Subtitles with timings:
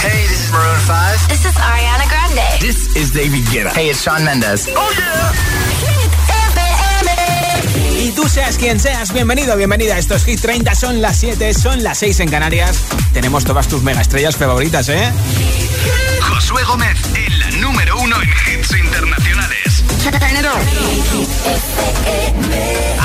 [0.00, 1.28] Hey, this is Maroon 5.
[1.28, 2.60] This is Ariana Grande.
[2.60, 3.72] This is David Guetta.
[3.74, 4.68] Hey, it's Sean Mendes.
[4.74, 5.32] Oh yeah.
[8.00, 9.98] Y tú seas quien seas, bienvenido, bienvenida.
[9.98, 12.84] Estos Hit 30 son las 7, son las 6 en Canarias.
[13.12, 15.12] Tenemos todas tus mega estrellas favoritas, ¿eh?
[16.22, 19.47] Josué Gómez en la número uno en hits internacionales.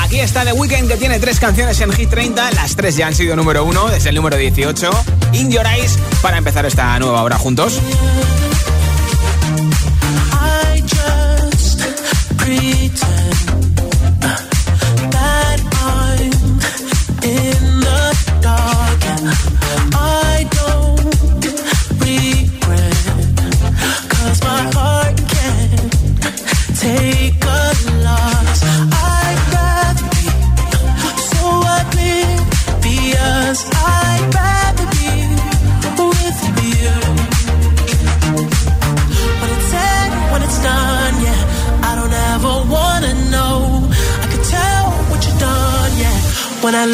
[0.03, 2.51] Aquí está The Weeknd que tiene tres canciones en Hit 30.
[2.51, 4.89] Las tres ya han sido número uno desde el número 18.
[5.33, 7.79] In Your Eyes para empezar esta nueva hora juntos.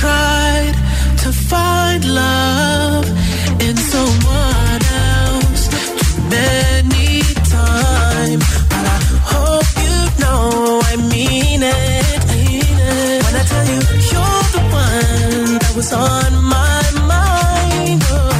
[0.00, 0.74] tried
[1.22, 3.06] to find love
[3.66, 7.22] in someone else too many
[7.56, 8.98] times, but I
[9.34, 12.20] hope you know I mean it.
[13.24, 13.80] When I tell you
[14.12, 16.82] you're the one that was on my
[17.14, 18.32] mind, oh,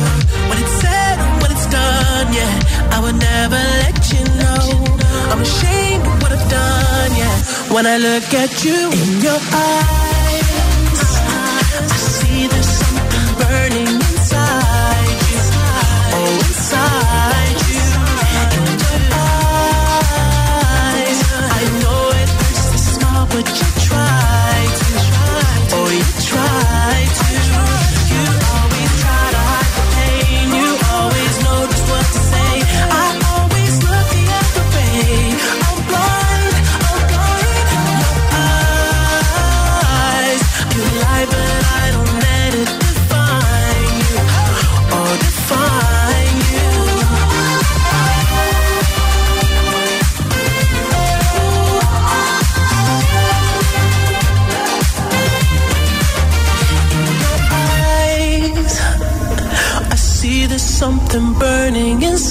[0.48, 2.54] when it's said when it's done, yeah,
[2.94, 4.64] I would never let you know.
[5.30, 7.36] I'm ashamed of what I've done, yeah.
[7.74, 9.91] When I look at you in your eyes,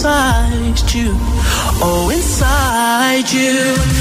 [0.02, 1.12] inside you.
[1.84, 4.01] Oh, inside you.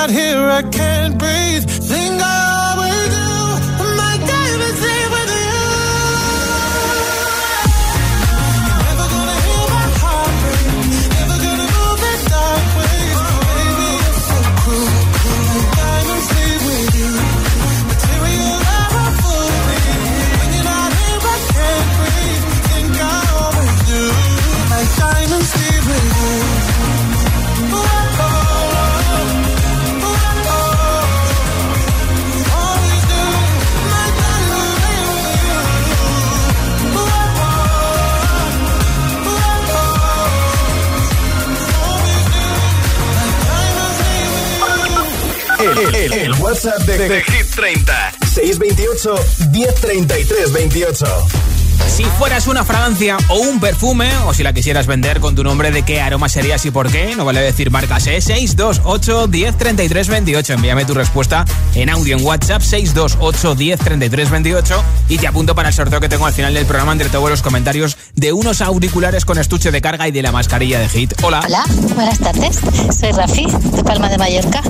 [0.00, 1.29] Not here, I can't breathe.
[46.80, 48.12] WhatsApp de, de, Hit 30.
[48.26, 49.14] 628
[49.50, 51.06] 1033 28.
[51.88, 55.70] Si fueras una fragancia o un perfume, o si la quisieras vender con tu nombre,
[55.70, 57.14] ¿de qué aroma serías y por qué?
[57.16, 58.20] No vale decir marcas, ¿eh?
[58.20, 60.52] 628 1033 28.
[60.52, 61.44] Envíame tu respuesta
[61.74, 66.26] en audio en WhatsApp 628 1033 28 y te apunto para el sorteo que tengo
[66.26, 70.06] al final del programa entre todos los comentarios de unos auriculares con estuche de carga
[70.06, 71.14] y de la mascarilla de Hit.
[71.22, 71.42] Hola.
[71.44, 72.60] Hola, buenas tardes.
[72.98, 74.62] Soy Rafi, de Palma de Mallorca.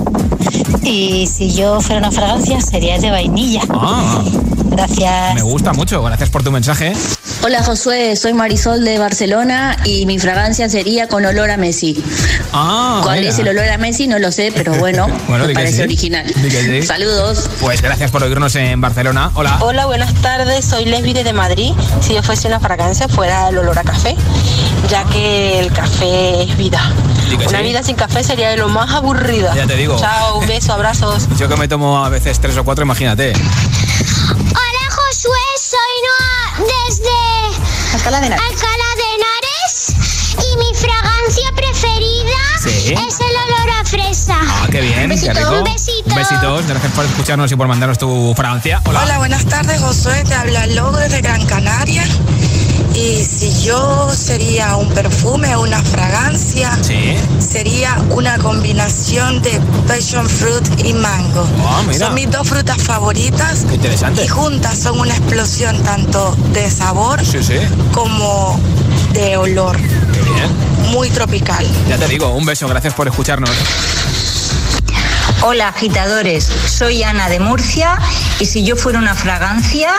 [0.83, 3.61] Y si yo fuera una fragancia, sería de vainilla.
[3.69, 4.23] Ah.
[4.65, 5.35] Gracias.
[5.35, 6.93] Me gusta mucho, gracias por tu mensaje.
[7.43, 12.01] Hola Josué, soy Marisol de Barcelona y mi fragancia sería con olor a Messi.
[12.53, 13.31] Ah, ¿Cuál mira.
[13.31, 14.07] es el olor a Messi?
[14.07, 15.81] No lo sé, pero bueno, Bueno, me parece sí.
[15.81, 16.25] original.
[16.33, 16.83] Sí.
[16.83, 17.49] Saludos.
[17.59, 19.31] Pues gracias por oírnos en Barcelona.
[19.33, 19.57] Hola.
[19.61, 20.63] Hola, buenas tardes.
[20.63, 21.73] Soy Lesbi de Madrid.
[21.99, 24.15] Si yo fuese una fragancia, fuera el olor a café,
[24.89, 26.79] ya que el café es vida.
[27.35, 27.63] Una sí.
[27.63, 29.53] vida sin café sería de lo más aburrida.
[29.55, 29.97] Ya te digo.
[29.99, 31.27] Chao, un beso, abrazos.
[31.37, 33.33] Yo que me tomo a veces tres o cuatro, imagínate.
[33.33, 38.45] Hola Josué, soy Noa desde Alcalá de Henares.
[38.45, 42.93] Alcalá de Henares y mi fragancia preferida Sí.
[42.93, 44.35] es el olor a fresa.
[44.39, 45.51] Ah, qué bien, besito, qué rico.
[45.51, 46.15] un besito.
[46.15, 48.81] Besitos, gracias por escucharnos y por mandarnos tu fragancia.
[48.85, 49.01] Hola.
[49.03, 50.23] Hola, buenas tardes, Josué.
[50.27, 52.03] Te habla Logo desde Gran Canaria.
[52.95, 57.15] Y si yo sería un perfume o una fragancia, Sí.
[57.39, 61.47] sería una combinación de passion fruit y mango.
[61.65, 62.07] Ah, mira.
[62.07, 63.65] Son mis dos frutas favoritas.
[63.67, 64.23] Qué interesante.
[64.25, 67.55] Y juntas son una explosión tanto de sabor Sí, sí.
[67.93, 68.59] como
[69.13, 69.77] de olor.
[69.77, 70.91] Qué bien.
[70.91, 71.65] Muy tropical.
[71.87, 73.49] Ya te digo, un beso, gracias por escucharnos.
[75.43, 77.97] Hola agitadores, soy Ana de Murcia
[78.39, 79.89] y si yo fuera una fragancia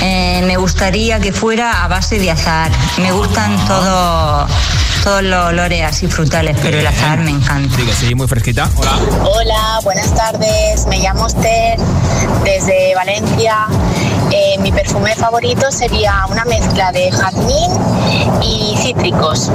[0.00, 2.70] eh, me gustaría que fuera a base de azahar.
[2.98, 4.46] Me gustan todo,
[5.02, 7.76] todos los olores así frutales, pero el azahar me encanta.
[7.76, 8.70] Sí, que sí, muy fresquita.
[8.76, 8.98] Hola.
[9.24, 10.86] Hola, buenas tardes.
[10.86, 11.78] Me llamo Esther
[12.44, 13.66] desde Valencia.
[14.30, 17.70] Eh, mi perfume favorito sería una mezcla de jazmín
[18.42, 19.50] y cítricos.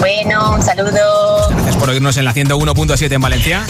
[0.00, 1.48] Bueno, un saludo.
[1.50, 3.66] Gracias por oírnos en la 101.7 en Valencia.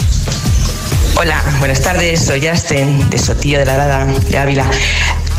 [1.15, 4.65] Hola, buenas tardes, soy Asten de Sotillo de la Lada de Ávila.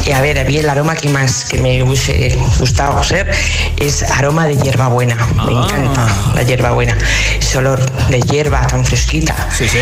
[0.06, 3.30] Y a ver, a mí el aroma que más que me hubiese gustado ser
[3.78, 5.16] es aroma de hierbabuena.
[5.46, 5.64] Me Ah.
[5.64, 6.96] encanta la hierbabuena.
[7.38, 9.34] Ese olor de hierba tan fresquita.
[9.56, 9.78] Sí, sí.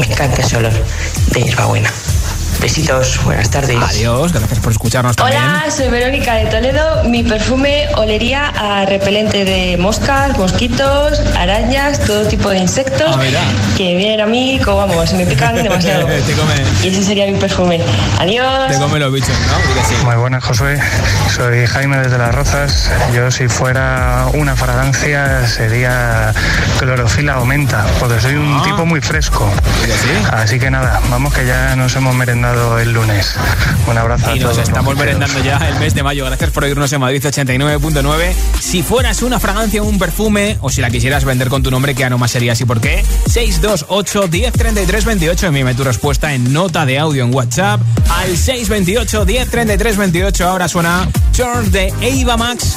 [0.00, 1.92] Me encanta ese olor de hierbabuena.
[2.62, 3.76] Besitos, buenas tardes.
[3.82, 5.42] Adiós, gracias por escucharnos también.
[5.42, 7.02] Hola, soy Verónica de Toledo.
[7.08, 13.20] Mi perfume olería a repelente de moscas, mosquitos, arañas, todo tipo de insectos Ah,
[13.76, 16.06] que vienen a mí, como vamos, me pican demasiado.
[16.06, 16.54] Te come.
[16.84, 17.80] Y ese sería mi perfume.
[18.20, 18.70] Adiós.
[18.70, 19.82] Te come los bichos, ¿no?
[19.88, 19.94] Sí.
[20.04, 20.78] Muy buenas, Josué.
[21.34, 22.90] Soy Jaime desde Las Rozas.
[23.12, 26.32] Yo si fuera una fragancia sería
[26.78, 28.62] clorofila o menta, porque soy un Ah.
[28.64, 29.50] tipo muy fresco.
[30.30, 33.34] Así que nada, vamos que ya nos hemos merendado el lunes.
[33.86, 34.68] Un abrazo a Y nos todos.
[34.68, 36.24] estamos los merendando ya el mes de mayo.
[36.26, 38.32] Gracias por oírnos en Madrid 89.9.
[38.60, 41.94] Si fueras una fragancia o un perfume, o si la quisieras vender con tu nombre,
[41.94, 43.04] ¿qué aroma serías y por qué?
[43.26, 45.46] 628 1033 28.
[45.46, 47.80] Envíame tu respuesta en nota de audio en WhatsApp
[48.10, 50.48] al 628 1033 28.
[50.48, 51.92] Ahora suena Turn de
[52.22, 52.76] Ava Max.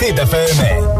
[0.00, 0.99] Hit FM.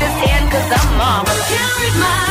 [0.51, 1.31] cause I'm mama.
[1.47, 2.30] Carried my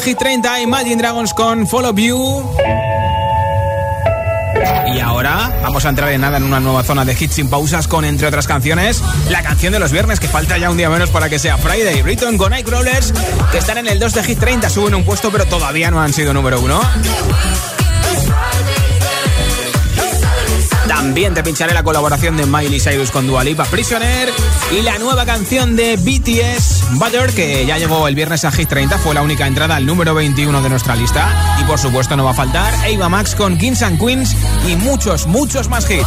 [0.00, 2.50] Hit 30, Imagine Dragons con Follow You.
[4.94, 7.86] Y ahora vamos a entrar en nada en una nueva zona de hits sin pausas
[7.86, 11.10] con, entre otras canciones, la canción de los viernes, que falta ya un día menos
[11.10, 12.02] para que sea Friday.
[12.02, 13.12] Britton con Nightcrawlers,
[13.52, 16.12] que están en el 2 de Hit 30, suben un puesto, pero todavía no han
[16.12, 16.80] sido número uno.
[21.00, 24.30] También te pincharé la colaboración de Miley Cyrus con Dua Lipa, Prisoner
[24.70, 28.98] y la nueva canción de BTS, Butter, que ya llegó el viernes a Hit 30,
[28.98, 31.56] fue la única entrada al número 21 de nuestra lista.
[31.58, 34.36] Y por supuesto no va a faltar Ava Max con Kings and Queens
[34.68, 36.06] y muchos, muchos más hits.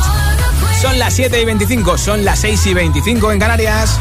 [0.80, 3.98] Son las 7 y 25, son las 6 y 25 en Canarias.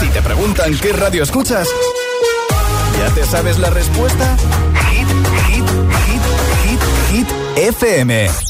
[0.00, 1.68] Si te preguntan qué radio escuchas,
[2.98, 4.36] ¿ya te sabes la respuesta?
[4.90, 5.06] Hit,
[5.46, 5.64] hit,
[6.08, 6.22] hit,
[6.64, 6.80] hit,
[7.12, 8.49] hit, FM.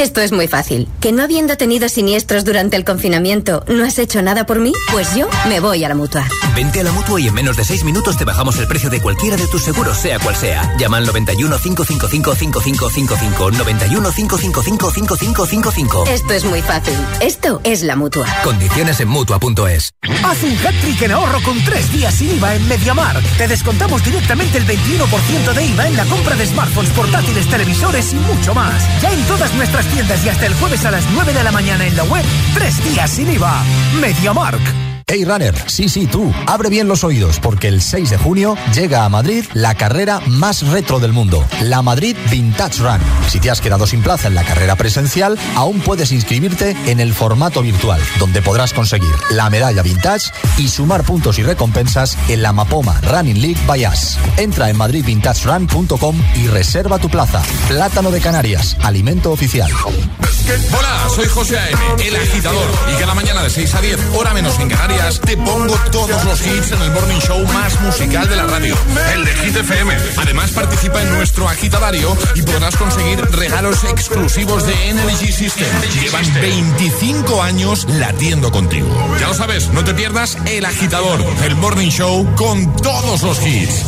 [0.00, 0.88] Esto es muy fácil.
[0.98, 4.72] ¿Que no habiendo tenido siniestros durante el confinamiento no has hecho nada por mí?
[4.90, 6.26] Pues yo me voy a la mutua.
[6.56, 9.02] Vente a la mutua y en menos de seis minutos te bajamos el precio de
[9.02, 10.74] cualquiera de tus seguros, sea cual sea.
[10.78, 13.50] Llama al 91 555 5555.
[13.50, 16.04] 91 555 5555.
[16.06, 16.94] Esto es muy fácil.
[17.20, 18.26] Esto es la mutua.
[18.42, 19.90] Condiciones en mutua.es.
[20.24, 23.20] Haz un hat-trick en ahorro con tres días sin IVA en Mediamar.
[23.36, 28.16] Te descontamos directamente el 21% de IVA en la compra de smartphones, portátiles, televisores y
[28.16, 28.82] mucho más.
[29.02, 31.86] Ya en todas nuestras tiendas y hasta el jueves a las 9 de la mañana
[31.86, 32.24] en la web.
[32.54, 33.62] Tres días sin IVA.
[34.00, 34.89] MediaMark.
[35.12, 39.04] Hey Runner, sí, sí, tú, abre bien los oídos porque el 6 de junio llega
[39.04, 43.00] a Madrid la carrera más retro del mundo, la Madrid Vintage Run.
[43.28, 47.12] Si te has quedado sin plaza en la carrera presencial, aún puedes inscribirte en el
[47.12, 52.52] formato virtual, donde podrás conseguir la medalla vintage y sumar puntos y recompensas en la
[52.52, 54.16] Mapoma Running League by Us.
[54.36, 57.42] Entra en madridvintagerun.com y reserva tu plaza.
[57.66, 59.72] Plátano de Canarias, alimento oficial.
[60.76, 64.58] Hola, soy José A.M., el agitador, y cada mañana de 6 a 10, hora menos
[64.58, 68.46] en Canarias, te pongo todos los hits en el morning show más musical de la
[68.46, 68.76] radio,
[69.14, 69.96] el de Hit FM.
[70.18, 75.68] Además, participa en nuestro agitadario y podrás conseguir regalos exclusivos de Energy System.
[76.00, 78.88] Llevan 25 años latiendo contigo.
[79.18, 83.86] Ya lo sabes, no te pierdas el agitador, el morning show con todos los hits.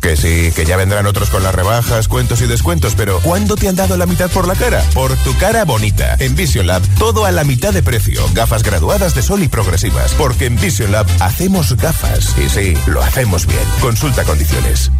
[0.00, 3.68] Que sí, que ya vendrán otros con las rebajas, cuentos y descuentos, pero ¿cuándo te
[3.68, 4.82] han dado la mitad por la cara?
[4.94, 6.16] Por tu cara bonita.
[6.18, 8.24] En Vision Lab, todo a la mitad de precio.
[8.32, 10.14] Gafas graduadas de sol y progresivas.
[10.14, 12.34] Porque en Vision Lab hacemos gafas.
[12.38, 13.60] Y sí, lo hacemos bien.
[13.80, 14.90] Consulta condiciones.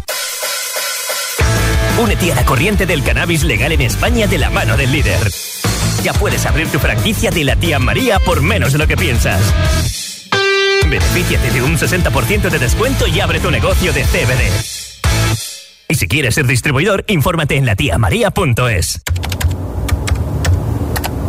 [1.99, 5.31] Únete a la corriente del cannabis legal en España de la mano del líder.
[6.03, 9.41] Ya puedes abrir tu franquicia de la tía María por menos de lo que piensas.
[10.89, 14.80] Benefíciate de un 60% de descuento y abre tu negocio de CBD.
[15.91, 19.01] Y si quieres ser distribuidor, infórmate en latiamaria.es.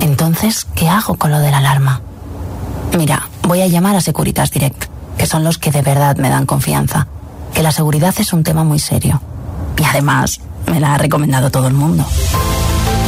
[0.01, 2.01] Entonces, ¿qué hago con lo de la alarma?
[2.97, 4.85] Mira, voy a llamar a Securitas Direct,
[5.19, 7.09] que son los que de verdad me dan confianza.
[7.53, 9.21] Que la seguridad es un tema muy serio.
[9.77, 12.07] Y además, me la ha recomendado todo el mundo.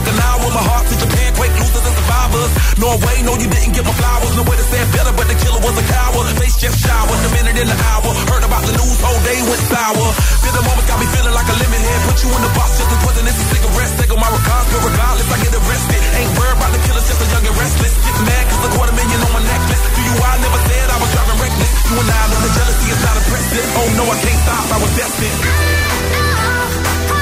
[0.00, 2.50] Panama Canal with my heart to Japan, quake losers and survivors.
[2.80, 4.32] Norway, no, you didn't give my flowers.
[4.36, 6.26] No way to say it better, but the killer was a coward.
[6.40, 8.08] Face just showered, a minute in an hour.
[8.32, 10.06] Heard about the news, whole day went sour.
[10.40, 12.00] Feel the moment, got me feeling like a lemon head.
[12.08, 13.92] Put you in the box, just as wasn't this a cigarette.
[14.00, 16.00] Take on my regards, but regardless, I get arrested.
[16.16, 17.94] Ain't worried about the killers, just a young and restless.
[18.00, 19.82] Get mad, cause a quarter million on my necklace.
[19.84, 21.70] Do you, I never said I was driving reckless.
[21.92, 23.66] You and I know the jealousy is not impressive.
[23.76, 25.40] Oh no, I can't stop, I was destined.
[26.20, 27.19] Oh, oh, oh,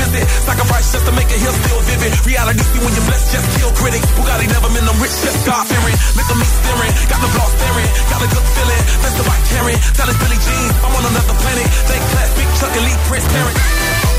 [0.00, 0.24] visit.
[0.48, 2.12] Sacrifice just to make a hill still vivid.
[2.24, 4.08] Reality see when you're blessed, just kill critics.
[4.16, 5.96] Bugatti never meant I'm rich, just God fearing.
[6.16, 8.82] Make me staring, got the block staring, got a good feeling.
[9.04, 9.78] That's the right caring.
[10.00, 10.68] That is Billy Jean.
[10.80, 11.66] I'm on another planet.
[11.88, 14.09] Thank class, big Chuck elite Prince Parent.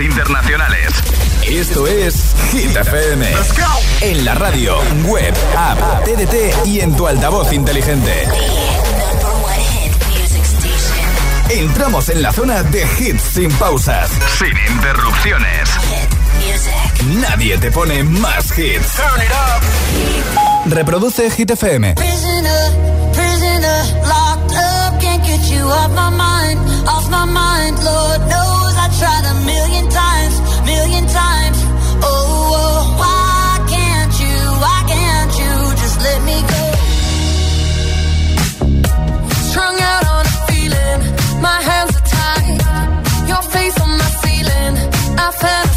[0.00, 0.92] internacionales.
[1.48, 3.26] Esto es Hit FM.
[4.00, 8.24] En la radio, web, app, TDT y en tu altavoz inteligente.
[11.50, 15.68] Entramos en la zona de hits sin pausas, sin interrupciones.
[17.20, 19.00] Nadie te pone más hits.
[20.66, 21.94] Reproduce Hit FM.
[21.94, 22.72] Prisoner,
[23.12, 25.00] prisoner, locked up.
[25.00, 27.82] Can't get you off my mind, off my mind.
[27.82, 29.57] Lord knows I try to miss.
[45.28, 45.67] I felt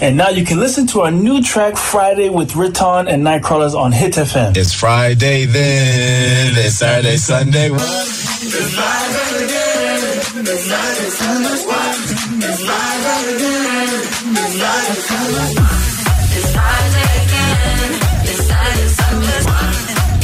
[0.00, 3.90] And now you can listen to our new track Friday with Riton and Nightcrawlers on
[3.90, 4.56] Hit FM.
[4.56, 7.68] It's Friday then, it's Saturday, Sunday.
[7.70, 9.78] It's Friday again.
[10.40, 10.70] It's.
[10.70, 11.20] It's
[13.34, 13.82] again.
[13.82, 14.04] It's.
[16.36, 17.90] It's Friday again.
[18.22, 18.46] It's.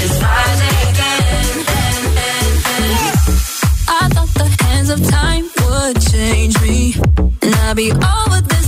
[0.03, 1.57] It's Friday again.
[3.89, 6.95] I thought the hands of time would change me,
[7.43, 8.64] and I'd be over this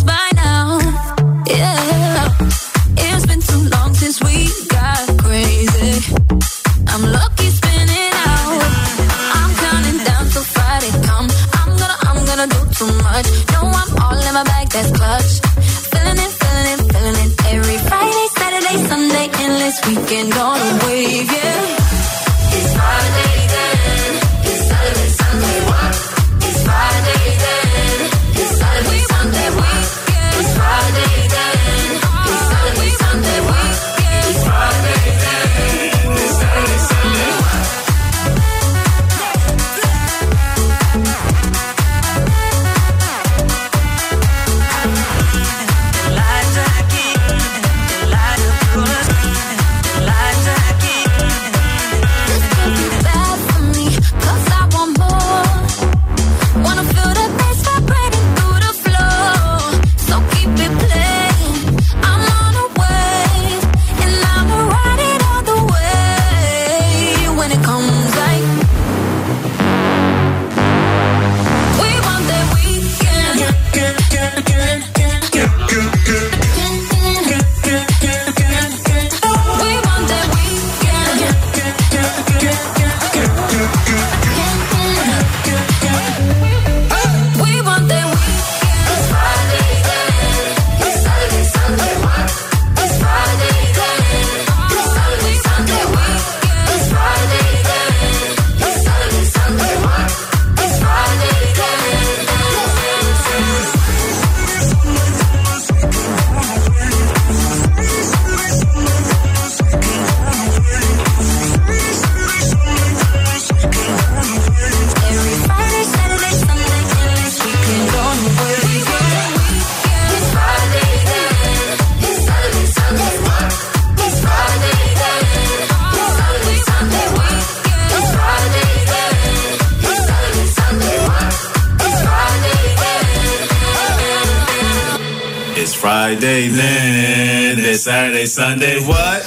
[138.27, 139.21] Sunday, what?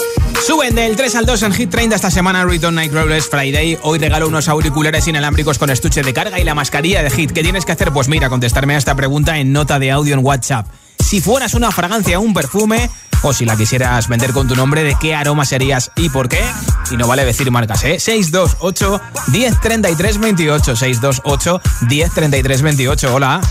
[0.46, 3.78] Suben del 3 al 2 en Hit 30 esta semana Return Night Rollers Friday.
[3.84, 7.32] Hoy regalo unos auriculares inalámbricos con estuche de carga y la mascarilla de Hit.
[7.32, 7.92] ¿Qué tienes que hacer?
[7.92, 10.68] Pues mira, contestarme a esta pregunta en nota de audio en WhatsApp.
[11.00, 12.90] Si fueras una fragancia o un perfume,
[13.22, 16.44] o si la quisieras vender con tu nombre, ¿de qué aroma serías y por qué?
[16.92, 18.00] Y no vale decir marcas, ¿eh?
[18.00, 23.42] 628 1033 28 628 1033 28 Hola.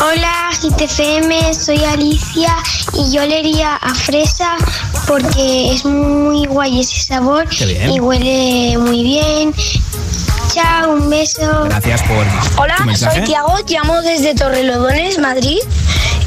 [0.00, 2.56] Hola, GTFM, soy Alicia
[2.94, 4.56] y yo le iría a fresa
[5.06, 9.54] porque es muy guay ese sabor y huele muy bien.
[10.52, 11.64] Chao, un beso.
[11.64, 12.26] Gracias por
[12.62, 15.58] Hola, tu soy Tiago, llamo desde Torrelodones, Madrid.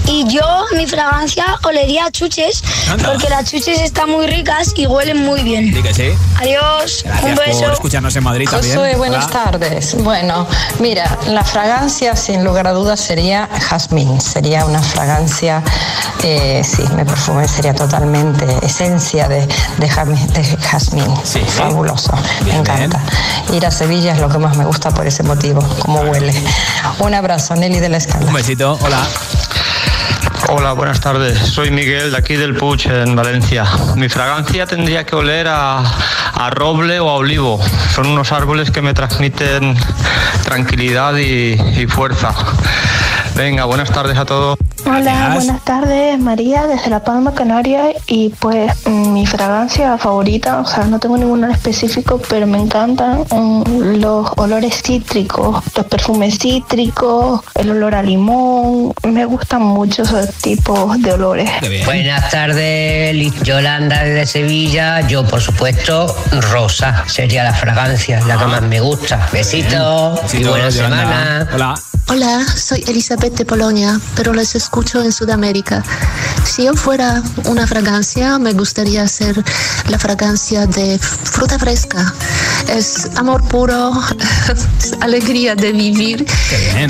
[0.08, 3.12] Y yo, mi fragancia, olería a chuches, Anda.
[3.12, 5.74] porque las chuches están muy ricas y huelen muy bien.
[5.82, 6.10] Que sí.
[6.40, 7.62] Adiós, un beso.
[7.64, 8.76] por escucharnos en Madrid también.
[8.76, 9.34] Josué, buenas Hola.
[9.46, 9.96] tardes.
[10.04, 10.48] Bueno,
[10.80, 14.22] mira, la fragancia sin lugar a dudas sería jazmín.
[14.22, 15.64] Sería una fragancia,
[16.24, 19.48] eh, sí, mi perfume sería totalmente esencia de,
[19.78, 21.16] de, jazmín- de jazmín.
[21.48, 22.14] Fabuloso,
[22.46, 23.02] me encanta.
[23.54, 26.34] Ir a Sevilla es lo que más me gusta por ese motivo, como huele.
[27.00, 28.26] Un abrazo, Nelly de la Escala.
[28.28, 29.00] Un besito, hola.
[30.48, 31.40] Hola, buenas tardes.
[31.40, 33.66] Soy Miguel de aquí del Puig, en Valencia.
[33.96, 37.60] Mi fragancia tendría que oler a, a roble o a olivo.
[37.94, 39.76] Son unos árboles que me transmiten
[40.44, 42.36] tranquilidad y, y fuerza.
[43.36, 44.58] Venga, buenas tardes a todos.
[44.86, 47.96] Hola, buenas tardes, María, desde La Palma, Canarias.
[48.08, 53.26] Y pues mi fragancia favorita, o sea, no tengo ninguna en específico, pero me encantan
[53.30, 58.94] mm, los olores cítricos, los perfumes cítricos, el olor a limón.
[59.04, 61.50] Me gustan mucho esos tipos de olores.
[61.86, 65.06] Buenas tardes, Yolanda desde Sevilla.
[65.08, 66.16] Yo, por supuesto,
[66.52, 69.28] rosa sería la fragancia, la que más me gusta.
[69.34, 70.98] Besitos y Besitos, buena Yolanda.
[71.00, 71.50] semana.
[71.54, 71.76] Hola.
[72.08, 75.84] Hola, soy Elizabeth de Polonia, pero les escucho en Sudamérica.
[76.44, 79.44] Si yo fuera una fragancia, me gustaría ser
[79.90, 82.14] la fragancia de fruta fresca.
[82.70, 83.92] Es amor puro,
[84.82, 86.26] es alegría de vivir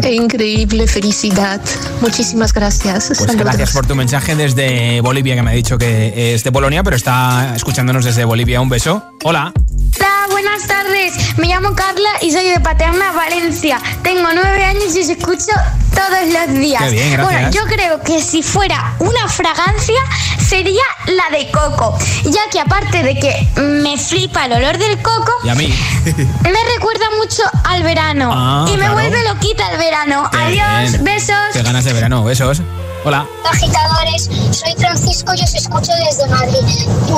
[0.03, 1.61] e increíble felicidad.
[2.01, 3.11] Muchísimas gracias.
[3.17, 6.83] Pues gracias por tu mensaje desde Bolivia, que me ha dicho que es de Polonia,
[6.83, 8.61] pero está escuchándonos desde Bolivia.
[8.61, 9.03] Un beso.
[9.23, 9.53] Hola.
[9.97, 11.13] Hola, buenas tardes.
[11.37, 13.81] Me llamo Carla y soy de Paterna, Valencia.
[14.03, 15.51] Tengo nueve años y os escucho
[15.95, 16.91] todos los días.
[16.91, 17.21] Bien.
[17.21, 19.99] Bueno, yo creo que si fuera una fragancia
[20.45, 25.31] sería la de coco, ya que aparte de que me flipa el olor del coco,
[25.43, 25.67] Y a mí.
[26.05, 28.93] me recuerda mucho al verano Ah, y me claro.
[28.93, 30.29] vuelve loquita el verano.
[30.31, 31.03] Qué Adiós, bien.
[31.03, 31.35] besos.
[31.53, 32.23] Qué ganas de verano.
[32.23, 32.61] Besos.
[33.05, 33.23] Hola.
[33.47, 36.57] Agitadores, soy Francisco y os escucho desde Madrid.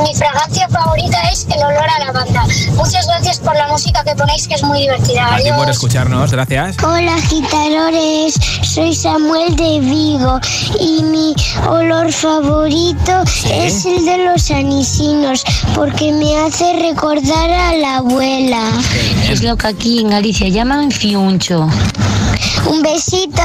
[0.03, 2.45] Mi fragancia favorita es el olor a lavanda.
[2.75, 5.33] Muchas gracias por la música que ponéis, que es muy divertida.
[5.33, 6.29] A ti por escucharnos.
[6.29, 6.75] Gracias.
[6.83, 8.33] Hola agitadores,
[8.63, 10.41] soy Samuel de Vigo
[10.77, 11.33] y mi
[11.69, 18.71] olor favorito es el de los anisinos porque me hace recordar a la abuela.
[19.29, 21.69] Es lo que aquí en Galicia llaman fiuncho.
[22.67, 23.41] Un besito.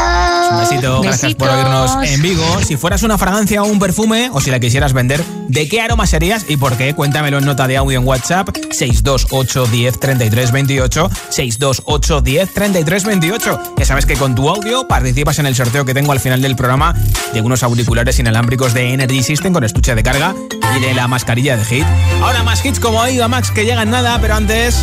[0.51, 2.45] Un besito, gracias por oírnos en Vigo.
[2.62, 6.07] Si fueras una fragancia o un perfume, o si la quisieras vender, ¿de qué aroma
[6.07, 6.95] serías y por qué?
[6.95, 13.62] Cuéntamelo en nota de audio en WhatsApp 628 10 33 28 628 10 33 28.
[13.79, 16.57] Ya sabes que con tu audio participas en el sorteo que tengo al final del
[16.57, 16.95] programa
[17.33, 20.35] de unos auriculares inalámbricos de Energy System con estuche de carga
[20.77, 21.87] y de la mascarilla de hit.
[22.23, 24.77] Ahora más hits como Iba Max que llegan nada, pero antes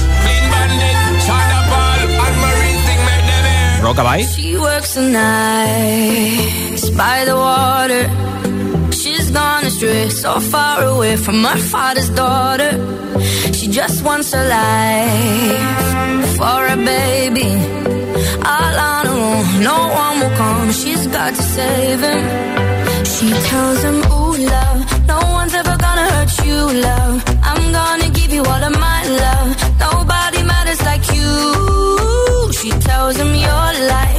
[3.86, 4.24] Rockabye.
[4.36, 8.04] She works the nights by the water.
[8.92, 12.72] She's gone astray, so far away from her father's daughter.
[13.54, 17.52] She just wants a life for a baby.
[18.54, 20.72] All on her own, no one will come.
[20.72, 22.24] She's got to save him.
[23.14, 26.60] She tells him, Ooh, love, no one's ever gonna hurt you,
[26.90, 27.16] love.
[27.50, 29.50] I'm gonna give you all of my love.
[29.82, 29.99] You.
[32.62, 34.19] She tells him your life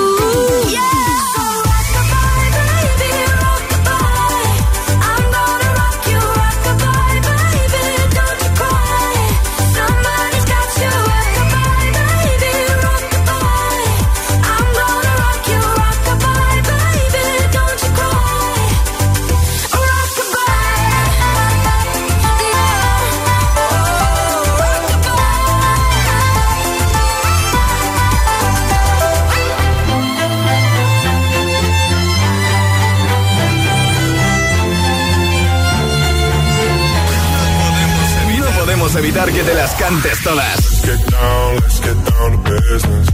[39.29, 40.81] que te las cantes todas.
[40.83, 43.07] Get down, let's get down to business.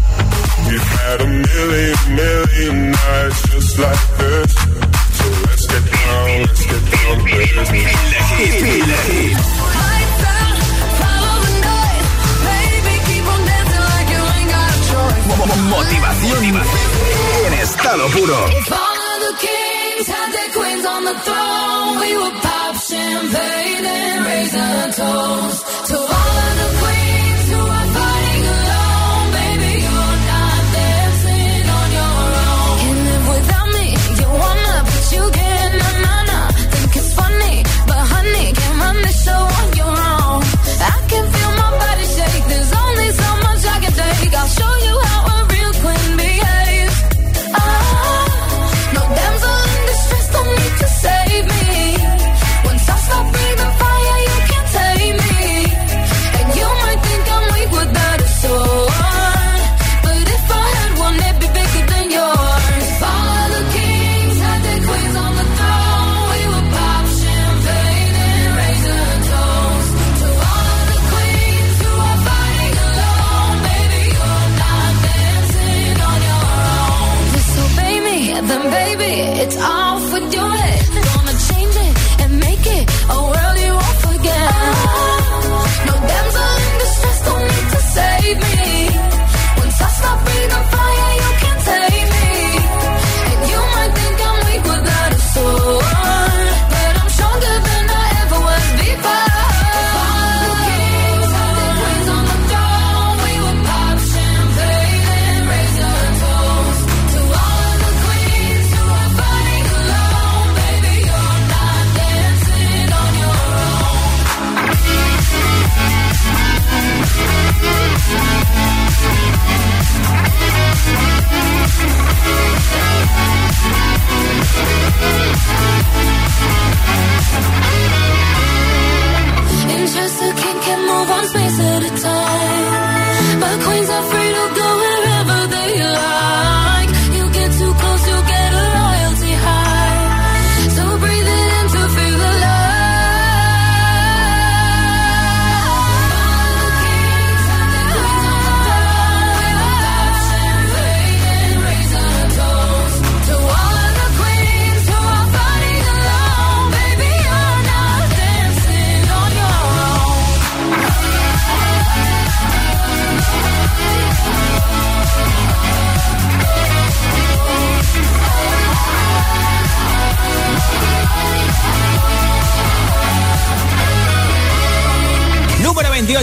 [1.02, 4.54] Had a million, million nights just like this.
[5.18, 7.70] So let's get down, let's get down business.
[15.70, 16.44] Motivación
[17.48, 18.48] en estado puro.
[18.50, 20.08] If all of the kings
[20.54, 22.57] queens on the throne, we would
[23.18, 26.27] champagne and a toast to all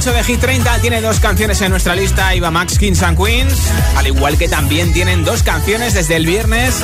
[0.05, 3.55] 8 de Hit 30 tiene dos canciones en nuestra lista, Iba Max Kings and Queens,
[3.97, 6.75] al igual que también tienen dos canciones desde el viernes,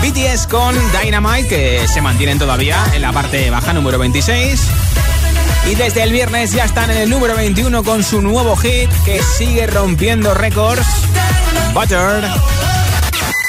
[0.00, 4.62] BTS con Dynamite, que se mantienen todavía en la parte baja número 26.
[5.70, 9.20] Y desde el viernes ya están en el número 21 con su nuevo hit que
[9.22, 10.86] sigue rompiendo récords,
[11.74, 12.24] Butter.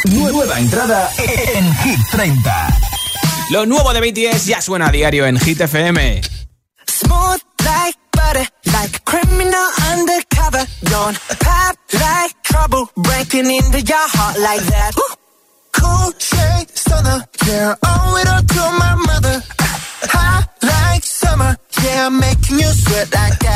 [0.09, 1.09] Nueva entrada
[1.55, 2.79] en Hit 30.
[3.51, 6.30] Lo nuevo de BTS ya suena a diario en Hit FM.
[13.41, 14.93] Breaking into your heart like that.
[15.71, 19.41] Cool shade stunner, yeah, owe it all to my mother.
[20.13, 23.50] Hot like summer, yeah, making you sweat like that.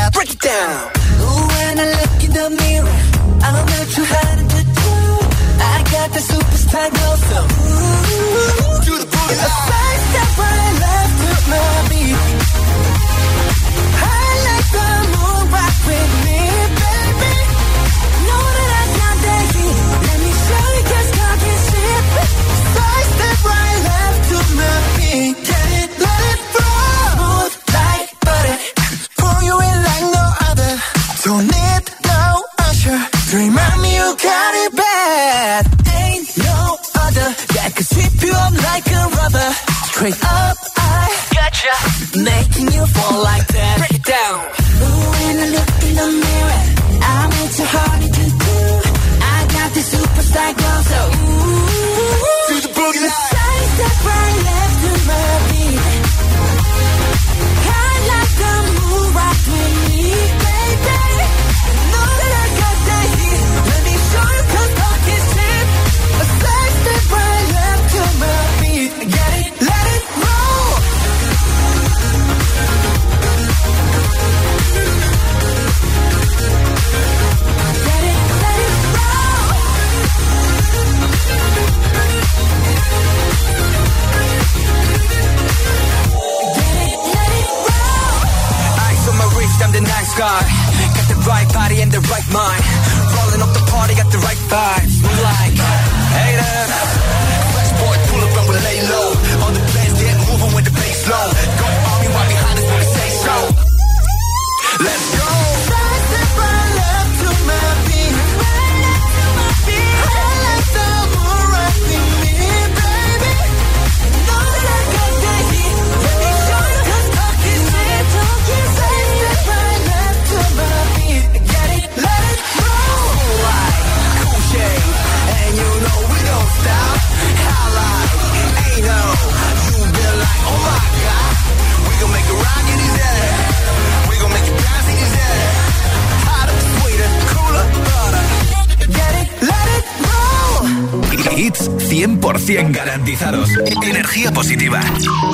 [142.46, 143.50] 100% garantizados.
[143.82, 144.80] Energía positiva.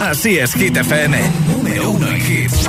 [0.00, 1.18] Así es, Hit FM.
[1.48, 2.68] Número uno en hits.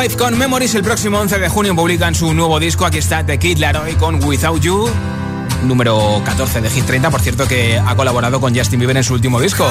[0.00, 2.86] 5 con Memories el próximo 11 de junio publican su nuevo disco.
[2.86, 4.88] Aquí está The Kid Laroi con Without You,
[5.64, 7.10] número 14 de Hit 30.
[7.10, 9.66] Por cierto, que ha colaborado con Justin Bieber en su último disco.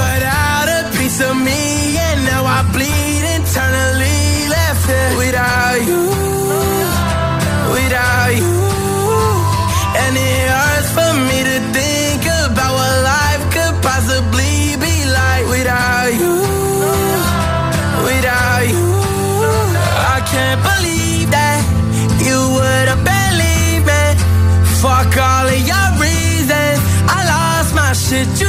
[28.19, 28.48] did you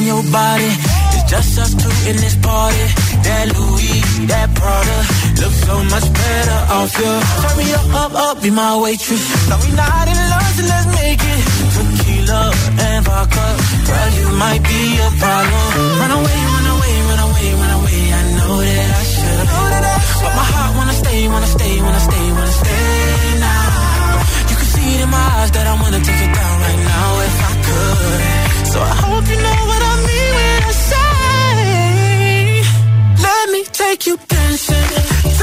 [0.00, 0.70] on your body.
[1.14, 2.84] It's just us two in this party.
[3.24, 4.99] That Louis, that Prada,
[5.80, 7.12] so much better off you.
[7.42, 9.24] Turn me up, up, up, be my waitress.
[9.48, 11.40] No, we not in love, so let's make it.
[11.74, 12.42] Tequila
[12.86, 13.46] and vodka,
[13.88, 15.64] girl, you might be a problem.
[16.00, 18.02] Run away, run away, run away, run away.
[18.18, 19.46] I know that I should,
[20.22, 22.84] but my heart wanna stay, wanna stay, wanna stay, wanna stay
[23.48, 23.66] now.
[24.50, 27.08] You can see it in my eyes that I wanna take it down right now
[27.28, 28.20] if I could.
[28.72, 31.08] So I hope you know what I mean when I say,
[33.26, 34.79] let me take you dancing.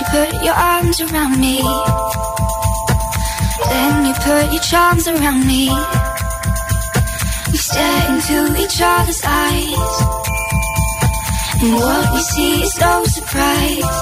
[0.00, 1.60] You put your arms around me.
[3.68, 5.68] Then you put your charms around me.
[7.50, 9.94] We stare into each other's eyes.
[11.62, 13.96] And what we see is no surprise.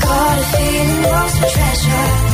[0.00, 2.27] Got a feeling lost for treasure